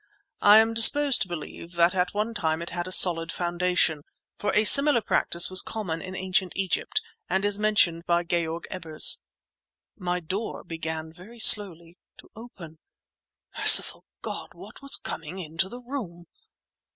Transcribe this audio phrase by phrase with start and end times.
[0.41, 4.01] I am disposed to believe that at one time it had a solid foundation,
[4.35, 9.19] for a similar practice was common in Ancient Egypt and is mentioned by Georg Ebers."
[9.95, 12.79] My door began very slowly to open!
[13.55, 14.55] Merciful God!
[14.55, 16.25] What was coming into the room!